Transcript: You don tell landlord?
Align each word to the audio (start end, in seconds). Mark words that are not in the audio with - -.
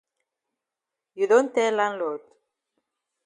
You 1.13 1.27
don 1.27 1.53
tell 1.53 1.75
landlord? 1.75 2.21